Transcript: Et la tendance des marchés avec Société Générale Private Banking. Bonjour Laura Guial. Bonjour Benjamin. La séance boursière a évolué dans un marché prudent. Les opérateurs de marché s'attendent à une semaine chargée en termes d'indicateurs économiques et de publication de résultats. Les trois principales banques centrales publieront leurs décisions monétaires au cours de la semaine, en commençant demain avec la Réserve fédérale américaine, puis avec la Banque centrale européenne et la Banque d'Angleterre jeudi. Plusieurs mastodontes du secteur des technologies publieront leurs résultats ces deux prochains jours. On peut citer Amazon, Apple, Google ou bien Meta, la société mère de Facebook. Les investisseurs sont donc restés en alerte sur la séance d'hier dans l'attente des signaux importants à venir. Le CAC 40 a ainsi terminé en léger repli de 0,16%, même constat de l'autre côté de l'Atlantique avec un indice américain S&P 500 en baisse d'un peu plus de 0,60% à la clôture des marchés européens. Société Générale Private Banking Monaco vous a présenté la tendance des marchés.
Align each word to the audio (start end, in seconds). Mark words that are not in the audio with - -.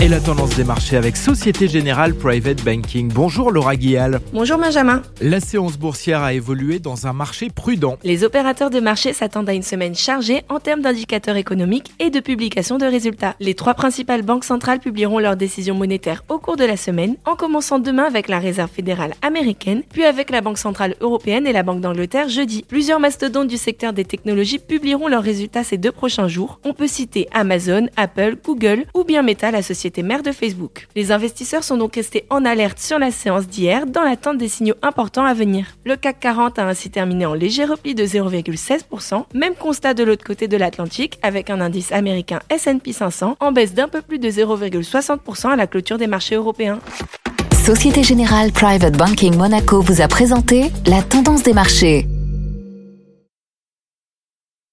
Et 0.00 0.06
la 0.06 0.20
tendance 0.20 0.54
des 0.54 0.62
marchés 0.62 0.96
avec 0.96 1.16
Société 1.16 1.66
Générale 1.66 2.14
Private 2.14 2.62
Banking. 2.62 3.10
Bonjour 3.12 3.50
Laura 3.50 3.74
Guial. 3.74 4.20
Bonjour 4.32 4.56
Benjamin. 4.56 5.02
La 5.20 5.40
séance 5.40 5.76
boursière 5.76 6.22
a 6.22 6.34
évolué 6.34 6.78
dans 6.78 7.08
un 7.08 7.12
marché 7.12 7.50
prudent. 7.50 7.98
Les 8.04 8.22
opérateurs 8.22 8.70
de 8.70 8.78
marché 8.78 9.12
s'attendent 9.12 9.48
à 9.48 9.54
une 9.54 9.64
semaine 9.64 9.96
chargée 9.96 10.44
en 10.50 10.60
termes 10.60 10.82
d'indicateurs 10.82 11.34
économiques 11.34 11.90
et 11.98 12.10
de 12.10 12.20
publication 12.20 12.78
de 12.78 12.86
résultats. 12.86 13.34
Les 13.40 13.54
trois 13.54 13.74
principales 13.74 14.22
banques 14.22 14.44
centrales 14.44 14.78
publieront 14.78 15.18
leurs 15.18 15.36
décisions 15.36 15.74
monétaires 15.74 16.22
au 16.28 16.38
cours 16.38 16.56
de 16.56 16.64
la 16.64 16.76
semaine, 16.76 17.16
en 17.24 17.34
commençant 17.34 17.80
demain 17.80 18.04
avec 18.04 18.28
la 18.28 18.38
Réserve 18.38 18.70
fédérale 18.70 19.14
américaine, 19.20 19.82
puis 19.90 20.04
avec 20.04 20.30
la 20.30 20.42
Banque 20.42 20.58
centrale 20.58 20.94
européenne 21.00 21.44
et 21.44 21.52
la 21.52 21.64
Banque 21.64 21.80
d'Angleterre 21.80 22.28
jeudi. 22.28 22.64
Plusieurs 22.68 23.00
mastodontes 23.00 23.48
du 23.48 23.56
secteur 23.56 23.92
des 23.92 24.04
technologies 24.04 24.60
publieront 24.60 25.08
leurs 25.08 25.24
résultats 25.24 25.64
ces 25.64 25.76
deux 25.76 25.90
prochains 25.90 26.28
jours. 26.28 26.60
On 26.62 26.72
peut 26.72 26.86
citer 26.86 27.26
Amazon, 27.32 27.88
Apple, 27.96 28.36
Google 28.44 28.84
ou 28.94 29.02
bien 29.02 29.22
Meta, 29.22 29.50
la 29.50 29.60
société 29.60 29.87
mère 30.02 30.22
de 30.22 30.32
Facebook. 30.32 30.86
Les 30.94 31.12
investisseurs 31.12 31.64
sont 31.64 31.76
donc 31.76 31.94
restés 31.96 32.24
en 32.30 32.44
alerte 32.44 32.78
sur 32.78 32.98
la 32.98 33.10
séance 33.10 33.46
d'hier 33.46 33.86
dans 33.86 34.02
l'attente 34.02 34.38
des 34.38 34.48
signaux 34.48 34.74
importants 34.82 35.24
à 35.24 35.34
venir. 35.34 35.66
Le 35.84 35.96
CAC 35.96 36.20
40 36.20 36.58
a 36.58 36.66
ainsi 36.66 36.90
terminé 36.90 37.26
en 37.26 37.34
léger 37.34 37.64
repli 37.64 37.94
de 37.94 38.04
0,16%, 38.04 39.24
même 39.34 39.54
constat 39.54 39.94
de 39.94 40.04
l'autre 40.04 40.24
côté 40.24 40.48
de 40.48 40.56
l'Atlantique 40.56 41.18
avec 41.22 41.50
un 41.50 41.60
indice 41.60 41.92
américain 41.92 42.40
S&P 42.50 42.92
500 42.92 43.36
en 43.40 43.52
baisse 43.52 43.74
d'un 43.74 43.88
peu 43.88 44.02
plus 44.02 44.18
de 44.18 44.28
0,60% 44.28 45.48
à 45.48 45.56
la 45.56 45.66
clôture 45.66 45.98
des 45.98 46.06
marchés 46.06 46.34
européens. 46.34 46.78
Société 47.64 48.02
Générale 48.02 48.52
Private 48.52 48.96
Banking 48.96 49.36
Monaco 49.36 49.80
vous 49.80 50.00
a 50.00 50.08
présenté 50.08 50.70
la 50.86 51.02
tendance 51.02 51.42
des 51.42 51.52
marchés. 51.52 52.06